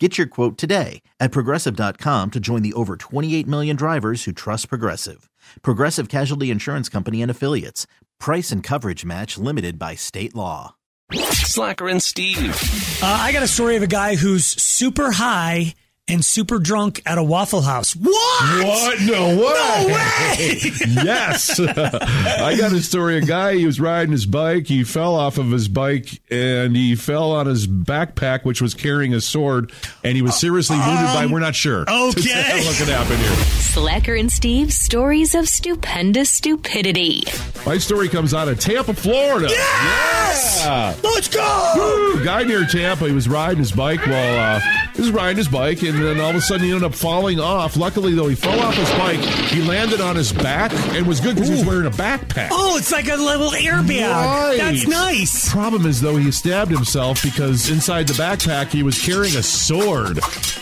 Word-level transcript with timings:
Get 0.00 0.18
your 0.18 0.26
quote 0.26 0.58
today 0.58 1.02
at 1.20 1.30
progressive.com 1.30 2.32
to 2.32 2.40
join 2.40 2.62
the 2.62 2.72
over 2.72 2.96
28 2.96 3.46
million 3.46 3.76
drivers 3.76 4.24
who 4.24 4.32
trust 4.32 4.68
Progressive. 4.68 5.30
Progressive 5.62 6.08
Casualty 6.08 6.50
Insurance 6.50 6.88
Company 6.88 7.22
and 7.22 7.30
Affiliates. 7.30 7.86
Price 8.18 8.50
and 8.50 8.60
coverage 8.60 9.04
match 9.04 9.38
limited 9.38 9.78
by 9.78 9.94
state 9.94 10.34
law. 10.34 10.74
Slacker 11.12 11.86
and 11.86 12.02
Steve. 12.02 12.56
Uh, 13.00 13.18
I 13.20 13.30
got 13.30 13.44
a 13.44 13.48
story 13.48 13.76
of 13.76 13.84
a 13.84 13.86
guy 13.86 14.16
who's 14.16 14.44
super 14.46 15.12
high 15.12 15.74
and 16.06 16.22
super 16.22 16.58
drunk 16.58 17.00
at 17.06 17.16
a 17.16 17.22
Waffle 17.22 17.62
House. 17.62 17.96
What? 17.96 18.64
What? 18.64 19.00
No 19.00 19.28
way. 19.28 19.36
No 19.36 19.86
way. 19.86 20.60
yes. 21.04 21.58
I 21.58 22.56
got 22.58 22.72
a 22.72 22.82
story. 22.82 23.16
A 23.18 23.20
guy, 23.22 23.54
he 23.56 23.64
was 23.64 23.80
riding 23.80 24.12
his 24.12 24.26
bike. 24.26 24.66
He 24.66 24.84
fell 24.84 25.14
off 25.14 25.38
of 25.38 25.50
his 25.50 25.66
bike 25.68 26.20
and 26.30 26.76
he 26.76 26.94
fell 26.94 27.32
on 27.32 27.46
his 27.46 27.66
backpack, 27.66 28.44
which 28.44 28.60
was 28.60 28.74
carrying 28.74 29.14
a 29.14 29.20
sword, 29.20 29.72
and 30.02 30.14
he 30.14 30.22
was 30.22 30.38
seriously 30.38 30.76
wounded 30.76 31.14
by, 31.14 31.26
we're 31.26 31.40
not 31.40 31.54
sure. 31.54 31.82
okay. 31.88 32.64
what 32.64 32.76
could 32.76 32.88
happen 32.88 33.16
here. 33.16 33.34
Slacker 33.74 34.14
and 34.14 34.30
Steve's 34.30 34.76
stories 34.76 35.34
of 35.34 35.48
stupendous 35.48 36.30
stupidity. 36.30 37.24
My 37.64 37.78
story 37.78 38.08
comes 38.08 38.34
out 38.34 38.48
of 38.48 38.60
Tampa, 38.60 38.92
Florida. 38.92 39.48
Yes! 39.48 40.60
Yeah. 40.62 40.94
Let's 41.02 41.28
go. 41.28 41.72
Woo! 41.76 42.24
Guy 42.24 42.44
near 42.44 42.66
Tampa, 42.66 43.06
he 43.06 43.12
was 43.12 43.26
riding 43.28 43.58
his 43.58 43.72
bike 43.72 44.06
while 44.06 44.56
uh, 44.56 44.60
he 44.94 45.00
was 45.00 45.10
riding 45.10 45.36
his 45.36 45.48
bike, 45.48 45.82
and 45.82 45.98
then 46.02 46.20
all 46.20 46.30
of 46.30 46.36
a 46.36 46.40
sudden 46.40 46.64
he 46.66 46.70
ended 46.72 46.84
up 46.84 46.94
falling 46.94 47.40
off. 47.40 47.76
Luckily, 47.76 48.14
though, 48.14 48.28
he 48.28 48.34
fell 48.36 48.58
off 48.60 48.74
his 48.74 48.90
bike. 48.92 49.18
He 49.50 49.60
landed 49.62 50.00
on 50.00 50.14
his 50.16 50.32
back 50.32 50.72
and 50.94 51.06
was 51.06 51.20
good 51.20 51.34
because 51.34 51.48
he 51.48 51.54
was 51.56 51.64
wearing 51.66 51.86
a 51.86 51.90
backpack. 51.90 52.48
Oh, 52.52 52.76
it's 52.76 52.92
like 52.92 53.08
a 53.08 53.16
little 53.16 53.50
airbag. 53.50 54.08
Right. 54.10 54.56
That's 54.58 54.86
nice. 54.86 55.50
Problem 55.50 55.86
is, 55.86 56.00
though, 56.00 56.16
he 56.16 56.30
stabbed 56.30 56.70
himself 56.70 57.22
because 57.22 57.70
inside 57.70 58.06
the 58.06 58.14
backpack 58.14 58.68
he 58.68 58.82
was 58.82 59.04
carrying 59.04 59.36
a 59.36 59.42
sword. 59.42 60.18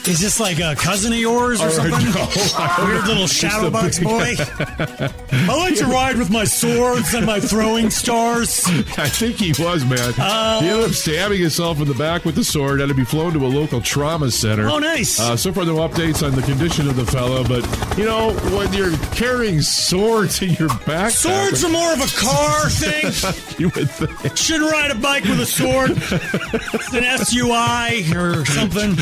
Is 0.08 0.18
this 0.20 0.40
like 0.40 0.58
a 0.60 0.74
cousin 0.76 1.12
of 1.12 1.18
yours 1.18 1.60
or, 1.60 1.66
Or- 1.68 1.70
something? 1.70 1.92
no, 2.14 2.84
Weird 2.86 3.06
little 3.06 3.26
Just 3.26 3.34
shadow 3.34 3.70
box 3.70 3.98
big- 3.98 4.08
boy. 4.08 4.34
I 5.32 5.56
like 5.56 5.76
to 5.76 5.86
ride 5.86 6.16
with 6.18 6.30
my 6.30 6.44
swords 6.44 7.12
and 7.14 7.26
my 7.26 7.38
throwing 7.40 7.90
stars. 7.90 8.64
I 8.66 9.08
think 9.08 9.36
he 9.36 9.50
was, 9.62 9.84
man. 9.84 9.98
he 10.14 10.68
ended 10.68 10.84
up 10.84 10.90
uh, 10.90 10.92
stabbing 10.92 11.40
himself 11.40 11.80
in 11.80 11.86
the 11.86 11.94
back 11.94 12.24
with 12.24 12.34
the 12.34 12.44
sword. 12.44 12.80
Had 12.80 12.88
to 12.88 12.94
be 12.94 13.04
flown 13.04 13.32
to 13.34 13.44
a 13.44 13.48
local 13.48 13.80
trauma 13.80 14.21
center. 14.30 14.68
Oh, 14.68 14.78
nice. 14.78 15.18
Uh, 15.18 15.36
so 15.36 15.52
far, 15.52 15.64
no 15.64 15.76
updates 15.76 16.24
on 16.26 16.32
the 16.34 16.42
condition 16.42 16.88
of 16.88 16.96
the 16.96 17.04
fellow, 17.06 17.42
but 17.44 17.62
you 17.98 18.04
know, 18.04 18.32
when 18.56 18.72
you're 18.72 18.96
carrying 19.14 19.60
swords 19.62 20.40
in 20.42 20.50
your 20.54 20.68
back, 20.86 21.10
Swords 21.12 21.64
are 21.64 21.68
more 21.70 21.92
of 21.92 22.00
a 22.00 22.06
car 22.18 22.68
thing. 22.70 23.12
you 23.58 23.70
would 23.74 23.90
think. 23.90 24.36
Shouldn't 24.36 24.70
ride 24.70 24.90
a 24.90 24.94
bike 24.94 25.24
with 25.24 25.40
a 25.40 25.46
sword. 25.46 25.90
It's 25.92 26.92
an 26.94 27.04
SUI 27.24 28.12
or 28.16 28.44
something. 28.46 28.92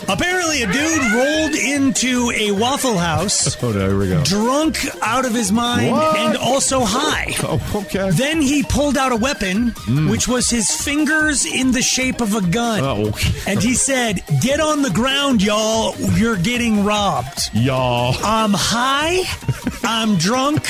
Apparently, 0.08 0.62
a 0.62 0.66
dude 0.72 1.12
rolled 1.12 1.54
into 1.54 2.30
a 2.34 2.50
Waffle 2.52 2.98
House, 2.98 3.62
Oh, 3.62 3.72
there 3.72 3.96
we 3.96 4.08
go. 4.08 4.22
drunk 4.24 4.78
out 5.02 5.24
of 5.24 5.32
his 5.34 5.50
mind 5.52 5.92
What? 5.92 6.16
and 6.16 6.36
also 6.36 6.80
high. 6.84 7.34
Oh, 7.42 7.60
okay. 7.86 8.10
Then 8.10 8.31
he 8.40 8.62
pulled 8.62 8.96
out 8.96 9.12
a 9.12 9.16
weapon, 9.16 9.72
mm. 9.72 10.10
which 10.10 10.28
was 10.28 10.48
his 10.48 10.70
fingers 10.70 11.44
in 11.44 11.72
the 11.72 11.82
shape 11.82 12.20
of 12.20 12.34
a 12.34 12.40
gun. 12.40 12.80
Oh. 12.82 13.12
And 13.46 13.60
he 13.60 13.74
said, 13.74 14.22
Get 14.40 14.60
on 14.60 14.82
the 14.82 14.90
ground, 14.90 15.42
y'all. 15.42 15.94
You're 16.16 16.36
getting 16.36 16.84
robbed. 16.84 17.50
Y'all. 17.52 18.14
I'm 18.22 18.52
high, 18.54 19.24
I'm 19.82 20.16
drunk, 20.16 20.64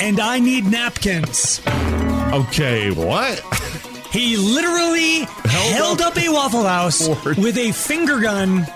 and 0.00 0.20
I 0.20 0.38
need 0.40 0.66
napkins. 0.66 1.60
Okay, 1.66 2.90
what? 2.90 3.40
He 4.10 4.36
literally 4.36 5.20
held, 5.44 6.00
up, 6.00 6.16
a 6.16 6.28
Waffle 6.28 6.64
House 6.64 7.06
Lord. 7.24 7.36
with 7.38 7.58
a 7.58 7.72
finger 7.72 8.20
gun. 8.20 8.66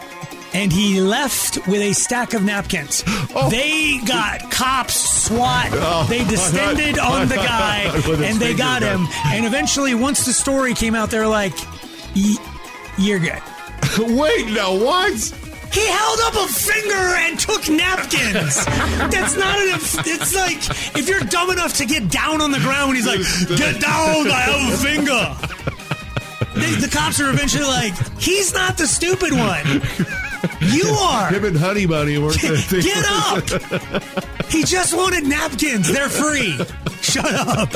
And 0.54 0.70
he 0.70 1.00
left 1.00 1.66
with 1.66 1.80
a 1.80 1.94
stack 1.94 2.34
of 2.34 2.44
napkins. 2.44 3.02
Oh. 3.34 3.48
They 3.50 3.98
got 4.06 4.50
cops, 4.50 4.94
SWAT. 5.24 5.68
Oh, 5.72 6.06
they 6.08 6.24
descended 6.28 6.96
not- 6.96 7.12
on 7.22 7.28
the 7.28 7.36
guy, 7.50 7.90
and 8.26 8.38
they 8.38 8.52
got 8.54 8.82
him. 8.82 9.06
And 9.26 9.46
eventually, 9.46 9.94
once 9.94 10.26
the 10.26 10.32
story 10.34 10.74
came 10.74 10.94
out, 10.94 11.10
they're 11.10 11.26
like, 11.26 11.54
"Y- 12.14 12.36
"You're 12.98 13.18
good." 13.18 13.40
Wait, 13.98 14.50
no, 14.52 14.74
what? 14.74 15.14
He 15.72 15.86
held 15.86 16.18
up 16.24 16.34
a 16.34 16.46
finger 16.52 16.94
and 16.94 17.38
took 17.40 17.66
napkins. 17.70 18.62
That's 18.66 19.34
not 19.36 19.58
enough. 19.58 20.06
It's 20.06 20.34
like 20.34 20.58
if 20.98 21.08
you're 21.08 21.20
dumb 21.20 21.48
enough 21.50 21.78
to 21.78 21.86
get 21.86 22.10
down 22.10 22.42
on 22.42 22.50
the 22.50 22.58
ground 22.60 22.94
he's 22.96 23.06
like, 23.06 23.20
"Get 23.56 23.80
down! 23.80 24.30
I 24.30 24.40
have 24.52 24.74
a 24.74 24.76
finger." 24.76 25.36
They, 26.54 26.74
the 26.74 26.88
cops 26.92 27.18
are 27.20 27.30
eventually 27.30 27.64
like, 27.64 27.94
"He's 28.20 28.52
not 28.52 28.76
the 28.76 28.86
stupid 28.86 29.32
one. 29.32 29.80
You 30.70 30.88
are. 30.88 31.28
Him 31.30 31.44
and 31.44 31.56
Honey 31.56 31.86
Bunny 31.86 32.18
weren't 32.18 32.40
Get 32.40 33.04
up! 33.08 33.44
He 34.48 34.64
just 34.64 34.94
wanted 34.94 35.24
napkins. 35.24 35.92
They're 35.92 36.08
free. 36.08 36.58
Shut 37.00 37.32
up." 37.34 37.70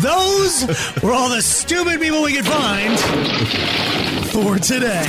Those 0.00 0.66
were 1.02 1.12
all 1.12 1.28
the 1.30 1.42
stupid 1.42 2.00
people 2.00 2.22
we 2.22 2.34
could 2.34 2.46
find 2.46 2.98
for 4.30 4.58
today. 4.58 5.04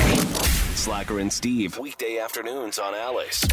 Slacker 0.76 1.20
and 1.20 1.32
Steve. 1.32 1.78
Weekday 1.78 2.18
afternoons 2.18 2.80
on 2.80 2.94
Alice. 2.94 3.46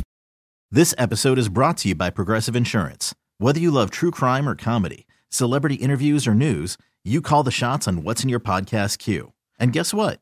This 0.71 0.94
episode 0.97 1.39
is 1.39 1.49
brought 1.49 1.77
to 1.78 1.89
you 1.89 1.94
by 1.94 2.10
Progressive 2.10 2.56
Insurance. 2.56 3.15
Whether 3.39 3.60
you 3.60 3.71
love 3.71 3.91
true 3.91 4.10
crime 4.10 4.49
or 4.49 4.54
comedy, 4.54 5.06
celebrity 5.28 5.75
interviews 5.77 6.27
or 6.27 6.34
news, 6.34 6.78
you 7.04 7.21
call 7.21 7.43
the 7.43 7.50
shots 7.50 7.87
on 7.87 8.04
what's 8.04 8.22
in 8.22 8.28
your 8.31 8.41
podcast 8.41 8.99
queue. 8.99 9.33
And 9.59 9.72
guess 9.72 9.93
what? 9.93 10.22